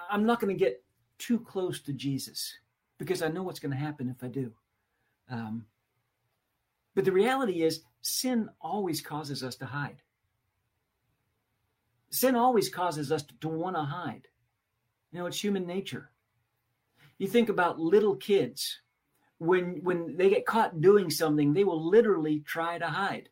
[0.10, 0.84] I'm not going to get
[1.18, 2.54] too close to Jesus
[3.00, 4.52] because I know what's going to happen if I do.
[5.32, 5.66] Um,
[6.94, 9.98] but the reality is, sin always causes us to hide.
[12.16, 14.28] Sin always causes us to, to want to hide.
[15.12, 16.12] You know, it's human nature.
[17.18, 18.80] You think about little kids.
[19.38, 23.28] When when they get caught doing something, they will literally try to hide.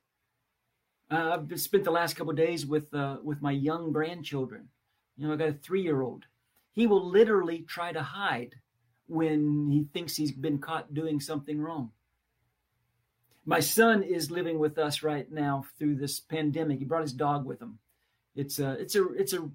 [1.09, 4.67] Uh, I've spent the last couple days with uh, with my young grandchildren.
[5.15, 6.25] You know, I got a three year old.
[6.73, 8.55] He will literally try to hide
[9.07, 11.91] when he thinks he's been caught doing something wrong.
[13.45, 16.79] My son is living with us right now through this pandemic.
[16.79, 17.79] He brought his dog with him.
[18.35, 19.49] It's a it's a it's a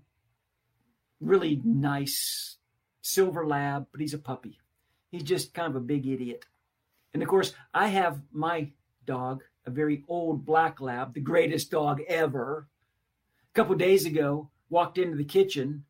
[1.20, 2.56] really nice
[3.02, 4.58] silver lab, but he's a puppy.
[5.10, 6.44] He's just kind of a big idiot.
[7.12, 8.70] And of course, I have my
[9.06, 12.68] dog, a very old black lab, the greatest dog ever.
[13.50, 15.84] A couple days ago, walked into the kitchen,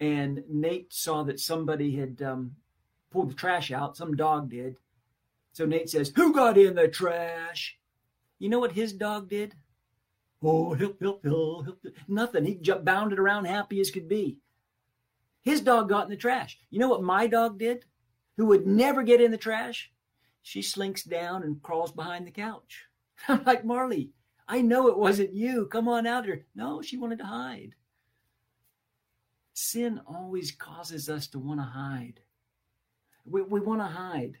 [0.00, 2.56] and Nate saw that somebody had um,
[3.10, 3.96] pulled the trash out.
[3.96, 4.76] Some dog did.
[5.52, 7.78] So Nate says, "Who got in the trash?"
[8.38, 9.54] You know what his dog did?
[10.42, 11.86] Oh, help, help, help, help.
[12.08, 12.44] Nothing.
[12.44, 14.38] He jumped, bounded around happy as could be.
[15.42, 16.58] His dog got in the trash.
[16.70, 17.84] You know what my dog did?
[18.36, 19.92] Who would never get in the trash?
[20.42, 22.86] She slinks down and crawls behind the couch.
[23.28, 24.10] I'm like, Marley,
[24.48, 25.66] I know it wasn't you.
[25.66, 26.46] Come on out here.
[26.54, 27.74] No, she wanted to hide.
[29.54, 32.20] Sin always causes us to want to hide.
[33.24, 34.38] We, we want to hide.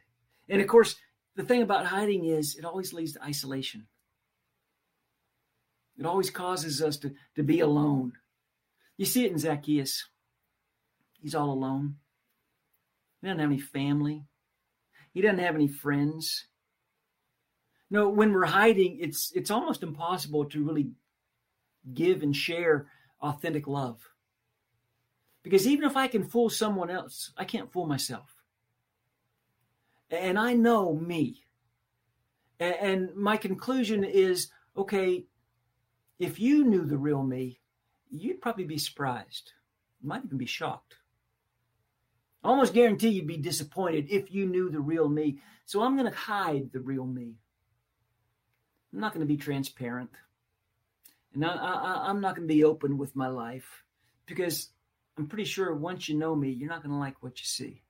[0.48, 0.96] And of course,
[1.36, 3.86] the thing about hiding is it always leads to isolation.
[5.98, 8.12] It always causes us to, to be alone.
[8.96, 10.08] You see it in Zacchaeus.
[11.20, 11.96] He's all alone.
[13.20, 14.24] He doesn't have any family.
[15.12, 16.46] He doesn't have any friends.
[17.90, 20.90] No, when we're hiding, it's it's almost impossible to really
[21.92, 22.88] give and share
[23.20, 24.00] authentic love.
[25.42, 28.34] Because even if I can fool someone else, I can't fool myself.
[30.10, 31.44] And I know me.
[32.60, 35.24] And my conclusion is okay,
[36.18, 37.60] if you knew the real me,
[38.10, 39.52] you'd probably be surprised.
[40.02, 40.96] Might even be shocked.
[42.44, 45.38] I almost guarantee you'd be disappointed if you knew the real me.
[45.64, 47.34] So I'm going to hide the real me.
[48.92, 50.10] I'm not going to be transparent.
[51.34, 53.84] And I, am not going to be open with my life
[54.26, 54.68] because
[55.16, 57.82] I'm pretty sure once you know me, you're not going to like what you see.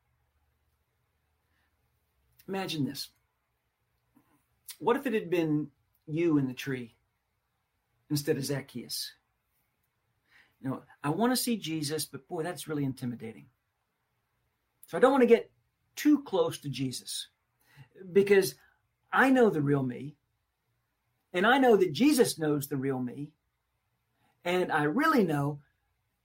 [2.47, 3.09] Imagine this.
[4.79, 5.69] What if it had been
[6.07, 6.95] you in the tree
[8.13, 9.13] instead of Zacchaeus?
[10.61, 13.47] You know, I want to see Jesus, but boy, that's really intimidating.
[14.87, 15.51] So I don't want to get
[15.97, 17.29] too close to Jesus
[18.13, 18.55] because
[19.13, 20.17] I know the real me.
[21.33, 23.33] And I know that Jesus knows the real me.
[24.45, 25.61] And I really know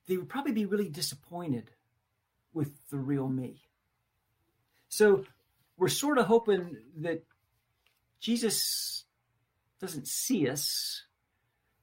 [0.08, 1.72] they would probably be really disappointed
[2.54, 3.62] with the real me.
[4.90, 5.26] So
[5.78, 7.24] we're sort of hoping that
[8.20, 9.06] Jesus
[9.80, 11.04] doesn't see us,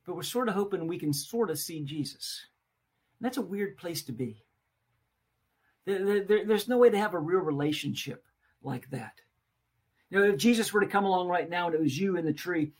[0.07, 2.47] but we're sort of hoping we can sort of see Jesus.
[3.19, 4.45] And that's a weird place to be.
[5.87, 8.25] There, there, there's no way to have a real relationship
[8.63, 9.21] like that.
[10.11, 12.25] You know, if Jesus were to come along right now and it was you in
[12.25, 12.73] the tree,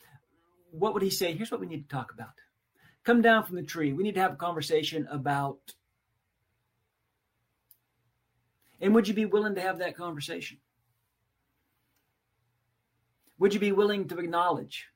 [0.71, 1.33] what would he say?
[1.33, 2.33] Here's what we need to talk about.
[3.05, 3.93] Come down from the tree.
[3.93, 5.59] We need to have a conversation about.
[8.81, 10.59] And would you be willing to have that conversation?
[13.39, 14.89] Would you be willing to acknowledge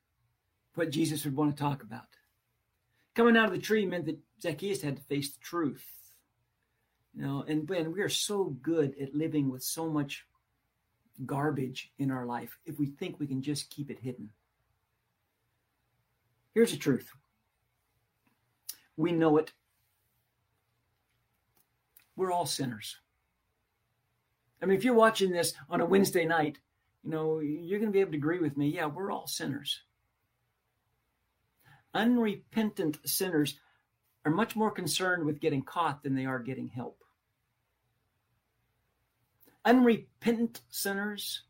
[0.75, 2.07] what Jesus would want to talk about?
[3.19, 5.85] Coming out of the tree meant that Zacchaeus had to face the truth.
[7.13, 10.25] You know, and Ben, we are so good at living with so much
[11.25, 14.29] garbage in our life if we think we can just keep it hidden.
[16.53, 17.11] Here's the truth
[18.95, 19.51] we know it.
[22.15, 22.95] We're all sinners.
[24.61, 26.59] I mean, if you're watching this on a Wednesday night,
[27.03, 28.69] you know, you're going to be able to agree with me.
[28.69, 29.81] Yeah, we're all sinners.
[31.93, 33.59] Unrepentant sinners
[34.25, 37.03] are much more concerned with getting caught than they are getting help.
[39.65, 41.43] Unrepentant sinners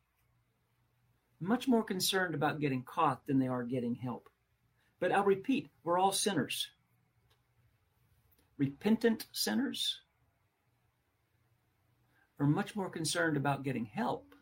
[1.39, 4.29] much more concerned about getting caught than they are getting help.
[4.99, 6.67] But I'll repeat, we're all sinners.
[8.57, 10.01] Repentant sinners
[12.39, 14.35] are much more concerned about getting help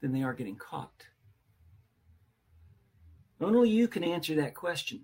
[0.00, 1.06] than they are getting caught.
[3.40, 5.00] Only you can answer that question.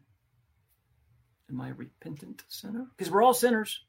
[1.51, 2.87] Am I a repentant sinner?
[2.97, 3.85] Because we're all sinners.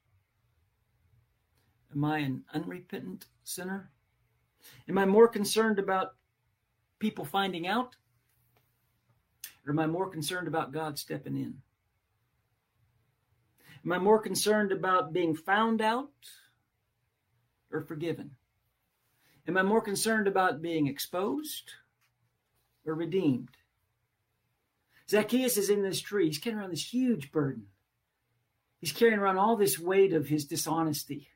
[1.93, 3.89] Am I an unrepentant sinner?
[4.89, 6.15] Am I more concerned about
[6.99, 7.95] people finding out?
[9.65, 11.55] Or am I more concerned about God stepping in?
[13.85, 16.11] Am I more concerned about being found out
[17.71, 18.31] or forgiven?
[19.47, 21.71] Am I more concerned about being exposed
[22.85, 23.49] or redeemed?
[25.09, 26.27] Zacchaeus is in this tree.
[26.27, 27.67] He's carrying around this huge burden.
[28.79, 31.29] He's carrying around all this weight of his dishonesty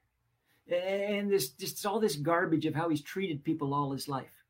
[0.69, 4.43] and this just all this garbage of how he's treated people all his life.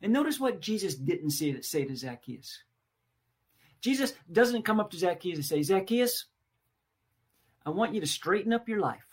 [0.00, 2.60] And notice what Jesus didn't say to, say to Zacchaeus.
[3.80, 6.26] Jesus doesn't come up to Zacchaeus and say, Zacchaeus,
[7.66, 9.06] I want you to straighten up your life.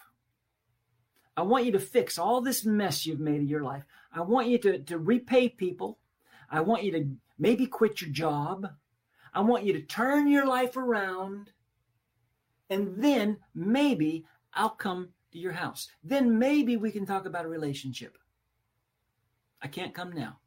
[1.36, 3.84] I want you to fix all this mess you've made of your life.
[4.14, 5.98] I want you to, to repay people.
[6.50, 8.68] I want you to maybe quit your job.
[9.34, 11.52] I want you to turn your life around.
[12.70, 15.90] And then maybe I'll come to your house.
[16.04, 18.18] Then maybe we can talk about a relationship.
[19.62, 20.40] I can't come now.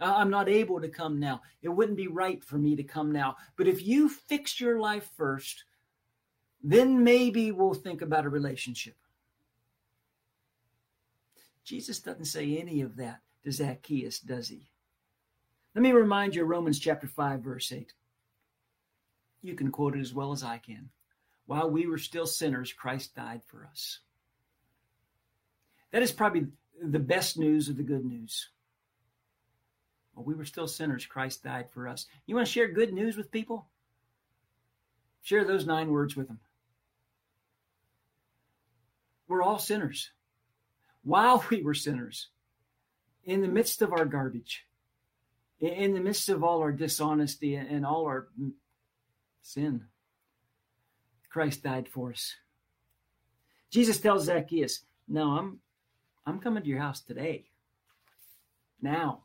[0.00, 1.42] I'm not able to come now.
[1.60, 3.36] It wouldn't be right for me to come now.
[3.56, 5.64] But if you fix your life first,
[6.62, 8.96] then maybe we'll think about a relationship.
[11.64, 14.70] Jesus doesn't say any of that to Zacchaeus, does he?
[15.78, 17.92] Let me remind you Romans chapter 5, verse 8.
[19.42, 20.88] You can quote it as well as I can.
[21.46, 24.00] While we were still sinners, Christ died for us.
[25.92, 26.48] That is probably
[26.82, 28.48] the best news of the good news.
[30.14, 32.06] While we were still sinners, Christ died for us.
[32.26, 33.68] You want to share good news with people?
[35.22, 36.40] Share those nine words with them.
[39.28, 40.10] We're all sinners.
[41.04, 42.30] While we were sinners,
[43.24, 44.64] in the midst of our garbage,
[45.60, 48.28] in the midst of all our dishonesty and all our
[49.42, 49.86] sin,
[51.30, 52.36] Christ died for us.
[53.70, 55.60] Jesus tells Zacchaeus, "No, I'm
[56.24, 57.50] I'm coming to your house today.
[58.80, 59.24] Now.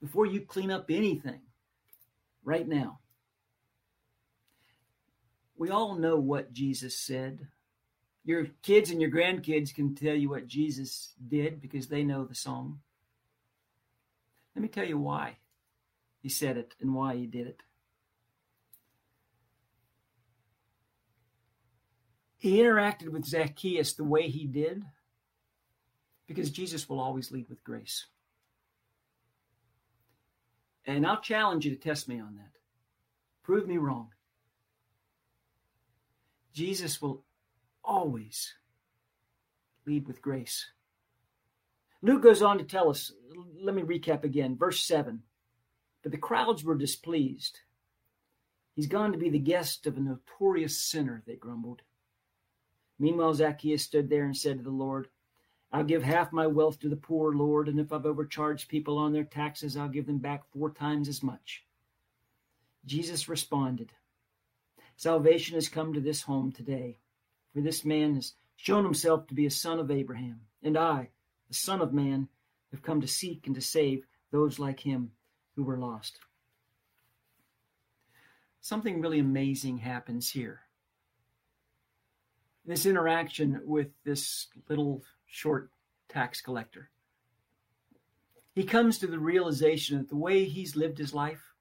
[0.00, 1.40] Before you clean up anything.
[2.44, 3.00] Right now."
[5.56, 7.48] We all know what Jesus said.
[8.24, 12.34] Your kids and your grandkids can tell you what Jesus did because they know the
[12.34, 12.82] song.
[14.56, 15.36] Let me tell you why
[16.22, 17.60] he said it and why he did it.
[22.38, 24.82] He interacted with Zacchaeus the way he did
[26.26, 28.06] because Jesus will always lead with grace.
[30.86, 32.52] And I'll challenge you to test me on that.
[33.42, 34.08] Prove me wrong.
[36.54, 37.24] Jesus will
[37.84, 38.54] always
[39.84, 40.66] lead with grace.
[42.02, 43.12] Luke goes on to tell us,
[43.60, 45.22] let me recap again, verse 7.
[46.02, 47.60] But the crowds were displeased.
[48.74, 51.82] He's gone to be the guest of a notorious sinner, they grumbled.
[52.98, 55.08] Meanwhile, Zacchaeus stood there and said to the Lord,
[55.72, 59.12] I'll give half my wealth to the poor, Lord, and if I've overcharged people on
[59.12, 61.64] their taxes, I'll give them back four times as much.
[62.84, 63.92] Jesus responded,
[64.96, 66.98] Salvation has come to this home today,
[67.52, 71.10] for this man has shown himself to be a son of Abraham, and I,
[71.48, 72.28] the Son of Man,
[72.72, 75.12] have come to seek and to save those like him
[75.54, 76.18] who were lost.
[78.60, 80.60] Something really amazing happens here.
[82.64, 85.70] This interaction with this little short
[86.08, 86.90] tax collector.
[88.54, 91.52] He comes to the realization that the way he's lived his life,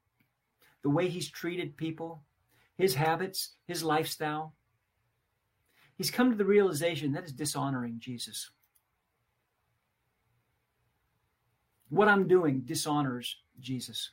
[0.81, 2.23] the way he's treated people,
[2.77, 4.55] his habits, his lifestyle,
[5.97, 8.49] he's come to the realization that is dishonoring Jesus.
[11.95, 14.11] What I'm doing dishonors Jesus.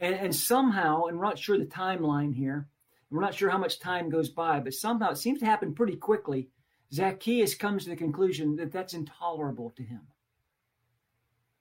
[0.00, 2.66] And, and somehow, and we're not sure the timeline here,
[3.08, 5.94] we're not sure how much time goes by, but somehow it seems to happen pretty
[5.94, 6.48] quickly.
[6.92, 10.00] Zacchaeus comes to the conclusion that that's intolerable to him.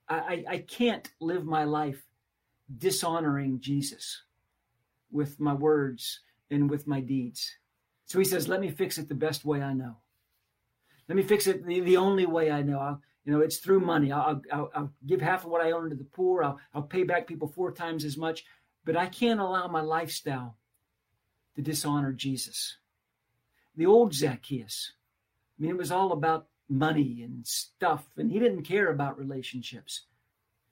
[0.10, 2.04] I, I, can't live my life
[2.78, 4.24] dishonoring Jesus
[5.12, 6.20] with my words
[6.52, 7.56] and with my deeds.
[8.06, 9.96] So he says, let me fix it the best way I know.
[11.08, 12.80] Let me fix it the, the only way I know.
[12.80, 14.12] I'll, you know, it's through money.
[14.12, 16.44] I'll, I'll, I'll give half of what I own to the poor.
[16.44, 18.44] I'll, I'll pay back people four times as much.
[18.86, 20.58] But I can't allow my lifestyle
[21.56, 22.78] to dishonor Jesus.
[23.76, 24.94] The old Zacchaeus,
[25.58, 30.04] I mean, it was all about money and stuff, and he didn't care about relationships.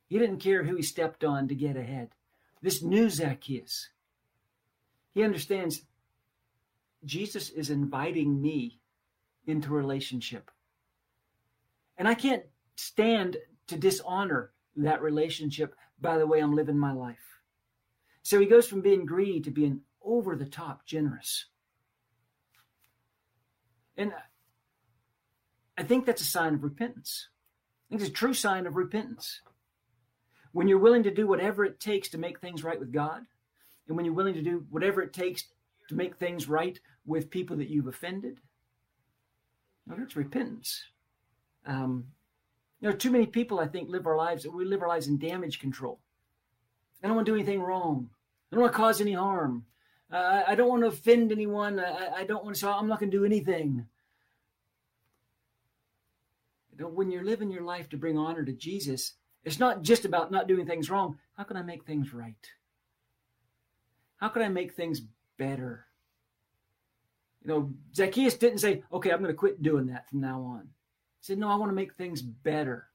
[0.07, 2.09] He didn't care who he stepped on to get ahead.
[2.61, 3.89] This new Zacchaeus,
[5.13, 5.83] he understands
[7.05, 8.79] Jesus is inviting me
[9.47, 10.51] into relationship.
[12.01, 12.41] And I can't
[12.77, 13.37] stand
[13.67, 17.37] to dishonor that relationship by the way I'm living my life.
[18.23, 21.45] So he goes from being greedy to being over the top generous.
[23.95, 24.13] And
[25.77, 27.27] I think that's a sign of repentance.
[27.85, 29.41] I think it's a true sign of repentance.
[30.53, 33.21] When you're willing to do whatever it takes to make things right with God,
[33.87, 35.43] and when you're willing to do whatever it takes
[35.89, 38.39] to make things right with people that you've offended,
[39.85, 40.83] well, that's repentance.
[41.65, 42.05] Um,
[42.79, 45.17] you know, too many people, I think, live our lives, we live our lives in
[45.17, 45.99] damage control.
[47.03, 48.09] I don't want to do anything wrong.
[48.51, 49.65] I don't want to cause any harm.
[50.11, 51.79] Uh, I don't want to offend anyone.
[51.79, 53.85] I, I don't want to, so I'm not going to do anything.
[56.71, 60.05] You know, when you're living your life to bring honor to Jesus, it's not just
[60.05, 61.17] about not doing things wrong.
[61.37, 62.35] How can I make things right?
[64.17, 65.01] How can I make things
[65.37, 65.85] better?
[67.43, 70.69] You know, Zacchaeus didn't say, okay, I'm going to quit doing that from now on.
[71.21, 72.87] He said, no, I want to make things better.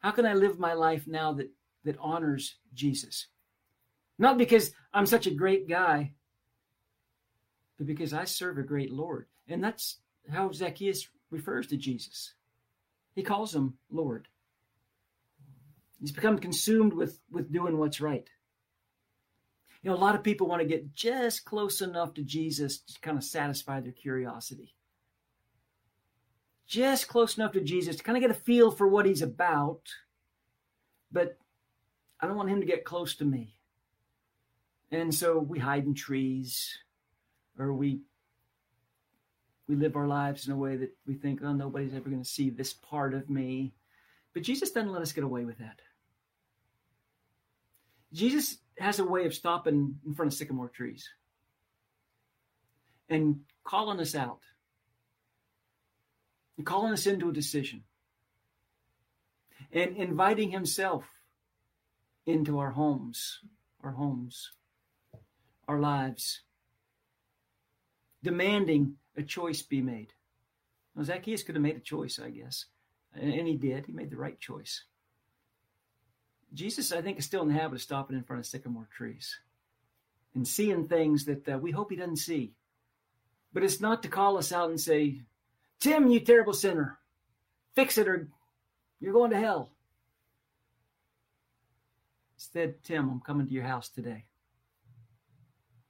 [0.00, 1.48] How can I live my life now that,
[1.84, 3.28] that honors Jesus?
[4.18, 6.12] Not because I'm such a great guy,
[7.78, 9.26] but because I serve a great Lord.
[9.46, 9.98] And that's
[10.28, 12.34] how Zacchaeus refers to Jesus.
[13.14, 14.26] He calls him Lord.
[16.00, 18.28] He's become consumed with, with doing what's right.
[19.82, 23.00] You know, a lot of people want to get just close enough to Jesus to
[23.00, 24.74] kind of satisfy their curiosity.
[26.72, 29.82] Just close enough to Jesus to kind of get a feel for what he's about.
[31.12, 31.36] But
[32.18, 33.58] I don't want him to get close to me.
[34.90, 36.78] And so we hide in trees
[37.58, 38.00] or we
[39.68, 42.28] we live our lives in a way that we think, oh, nobody's ever going to
[42.28, 43.74] see this part of me.
[44.32, 45.78] But Jesus doesn't let us get away with that.
[48.14, 51.06] Jesus has a way of stopping in front of sycamore trees
[53.10, 54.40] and calling us out
[56.56, 57.84] and calling us into a decision
[59.72, 61.04] and inviting himself
[62.26, 63.40] into our homes,
[63.82, 64.52] our homes,
[65.66, 66.42] our lives,
[68.22, 70.12] demanding a choice be made.
[70.94, 72.66] Now, Zacchaeus could have made a choice, I guess,
[73.14, 73.86] and he did.
[73.86, 74.84] He made the right choice.
[76.54, 79.38] Jesus, I think, is still in the habit of stopping in front of sycamore trees
[80.34, 82.52] and seeing things that uh, we hope he doesn't see.
[83.52, 85.22] But it's not to call us out and say,
[85.82, 87.00] Tim, you terrible sinner,
[87.74, 88.28] fix it or
[89.00, 89.72] you're going to hell.
[92.36, 94.26] Instead, Tim, I'm coming to your house today.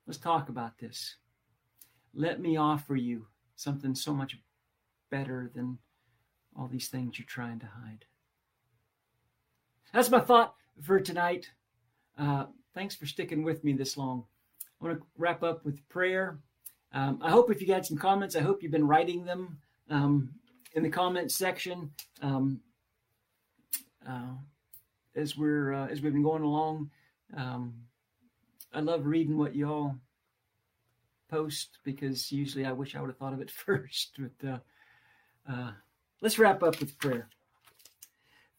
[0.07, 1.17] Let's talk about this.
[2.15, 3.27] Let me offer you
[3.57, 4.39] something so much
[5.11, 5.77] better than
[6.59, 8.07] all these things you're trying to hide.
[9.93, 11.51] That's my thought for tonight.
[12.17, 14.25] Uh, thanks for sticking with me this long.
[14.81, 16.39] I want to wrap up with prayer.
[16.95, 19.59] Um, I hope if you got some comments, I hope you've been writing them
[19.91, 20.31] um,
[20.75, 21.91] in the comments section
[22.23, 22.61] um,
[24.09, 24.35] uh,
[25.15, 26.91] as we're uh, as we've been going along.
[27.37, 27.75] Um,
[28.75, 29.95] I love reading what y'all
[31.29, 34.19] post because usually I wish I would have thought of it first.
[34.19, 34.59] But uh,
[35.51, 35.73] uh,
[36.21, 37.29] let's wrap up with prayer.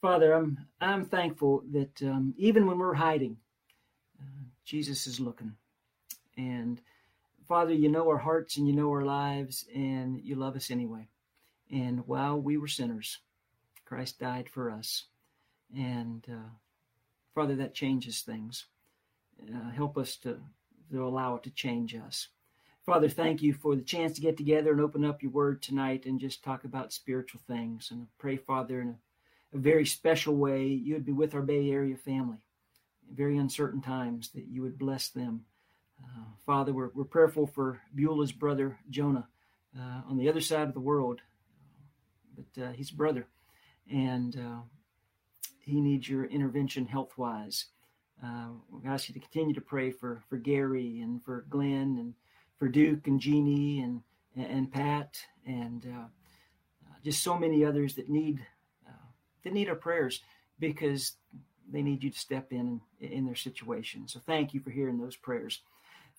[0.01, 3.37] Father, I'm I'm thankful that um, even when we're hiding,
[4.21, 5.53] uh, Jesus is looking,
[6.35, 6.81] and
[7.47, 11.07] Father, you know our hearts and you know our lives, and you love us anyway.
[11.71, 13.19] And while we were sinners,
[13.85, 15.05] Christ died for us,
[15.75, 16.49] and uh,
[17.33, 18.65] Father, that changes things.
[19.41, 20.39] Uh, help us to
[20.91, 22.27] to allow it to change us.
[22.85, 26.05] Father, thank you for the chance to get together and open up your word tonight
[26.05, 27.89] and just talk about spiritual things.
[27.89, 28.95] And I pray, Father, in a
[29.53, 32.39] a very special way, you would be with our Bay Area family
[33.07, 35.45] in very uncertain times, that you would bless them.
[36.03, 39.27] Uh, Father, we're, we're prayerful for Beulah's brother, Jonah,
[39.77, 41.21] uh, on the other side of the world.
[42.35, 43.27] But uh, he's a brother,
[43.91, 44.61] and uh,
[45.59, 47.65] he needs your intervention health wise.
[48.23, 52.13] Uh, we ask you to continue to pray for, for Gary and for Glenn and
[52.57, 54.01] for Duke and Jeannie and,
[54.35, 56.07] and Pat and uh,
[57.03, 58.45] just so many others that need
[59.43, 60.21] they need our prayers
[60.59, 61.13] because
[61.71, 64.07] they need you to step in in their situation.
[64.07, 65.61] So thank you for hearing those prayers.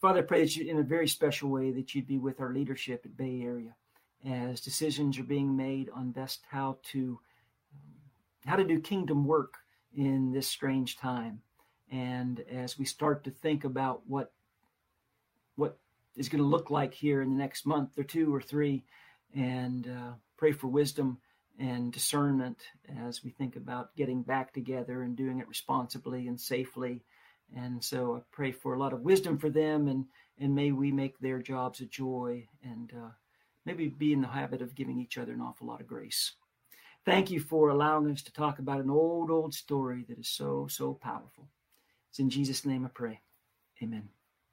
[0.00, 2.52] Father, I pray that you, in a very special way, that you'd be with our
[2.52, 3.74] leadership at Bay Area
[4.28, 7.18] as decisions are being made on best how to
[7.72, 7.94] um,
[8.46, 9.54] how to do kingdom work
[9.96, 11.40] in this strange time.
[11.90, 14.32] And as we start to think about what
[15.56, 15.78] what
[16.16, 18.84] is going to look like here in the next month or two or three,
[19.34, 21.18] and uh, pray for wisdom
[21.58, 22.58] and discernment
[23.06, 27.04] as we think about getting back together and doing it responsibly and safely.
[27.56, 30.06] And so I pray for a lot of wisdom for them, and
[30.38, 33.10] and may we make their jobs a joy, and uh,
[33.64, 36.32] maybe be in the habit of giving each other an awful lot of grace.
[37.04, 40.66] Thank you for allowing us to talk about an old, old story that is so,
[40.70, 41.48] so powerful.
[42.10, 43.20] It's in Jesus' name I pray.
[43.82, 44.08] Amen.